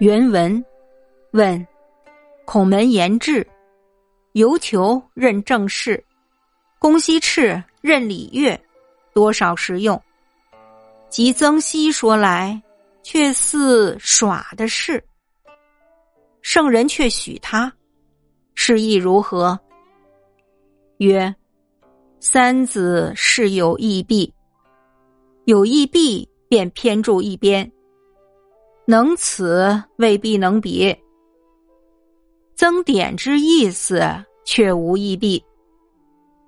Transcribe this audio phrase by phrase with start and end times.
[0.00, 0.64] 原文
[1.32, 1.66] 问：
[2.46, 3.46] 孔门言志，
[4.32, 6.02] 由求任正事，
[6.78, 8.58] 公西赤任礼乐，
[9.12, 10.02] 多少实用？
[11.10, 12.62] 及曾皙说来，
[13.02, 15.04] 却似耍的事。
[16.40, 17.70] 圣人却许他，
[18.54, 19.60] 是意如何？
[20.96, 21.34] 曰：
[22.20, 24.32] 三子是有异弊，
[25.44, 27.70] 有异弊便偏注一边。
[28.90, 30.92] 能此未必能彼，
[32.56, 34.02] 增点之意思
[34.44, 35.40] 却无异弊。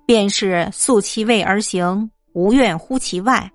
[0.05, 3.49] 便是素其位而行，无怨乎其外；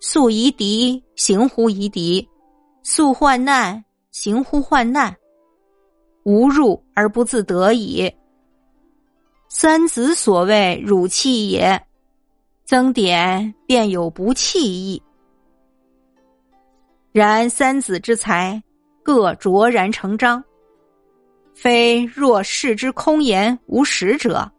[0.00, 2.26] 素夷敌，行乎夷敌；
[2.82, 5.14] 素患难，行乎患难。
[6.24, 8.10] 无入而不自得矣。
[9.50, 11.78] 三子所谓汝气也，
[12.64, 15.02] 增点便有不弃意。
[17.12, 18.62] 然三子之才，
[19.02, 20.42] 各卓然成章，
[21.52, 24.50] 非若世之空言无实者，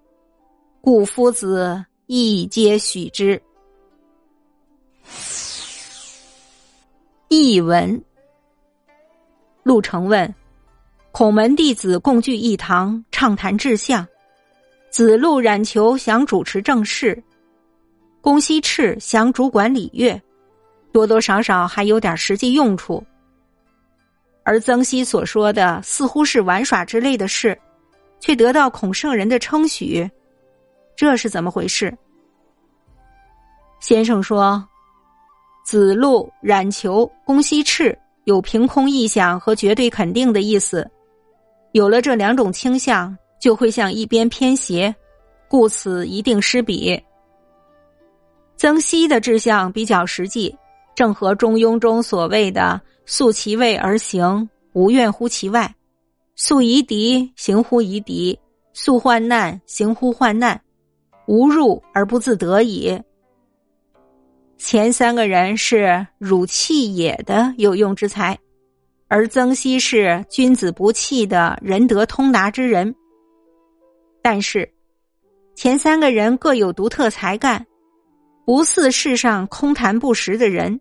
[0.80, 3.42] 故夫子亦皆许之。
[7.28, 8.00] 译文：
[9.64, 10.32] 陆成问：
[11.12, 14.06] 孔门弟子共聚一堂，畅谈志向；
[14.92, 17.23] 子路、冉求想主持政事，
[18.22, 20.22] 公西赤想主管礼乐。
[20.94, 23.03] 多多少少还有点实际用处，
[24.44, 27.59] 而曾皙所说的似乎是玩耍之类的事，
[28.19, 30.08] 却得到孔圣人的称许，
[30.95, 31.91] 这是怎么回事？
[33.80, 34.64] 先生说，
[35.66, 40.88] 子路、冉求、公西赤有凭空臆想和绝对肯定的意思，
[41.71, 44.94] 有了这两种倾向，就会向一边偏斜，
[45.49, 47.02] 故此一定失笔。
[48.55, 50.55] 曾皙的志向比较实际。
[50.95, 55.67] 正和《中庸》中所谓的“素其位而行，无怨乎其外；
[56.36, 58.38] 素夷敌，行乎夷敌；
[58.73, 60.59] 素患难，行乎患难。
[61.25, 63.02] 无入而不自得矣。”
[64.58, 68.37] 前三个人是汝气也的有用之才，
[69.08, 72.93] 而曾皙是君子不弃的仁德通达之人。
[74.21, 74.71] 但是，
[75.55, 77.65] 前三个人各有独特才干。
[78.45, 80.77] 不似世上空谈不实的人，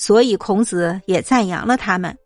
[0.00, 2.16] 所以孔子也赞扬了他们。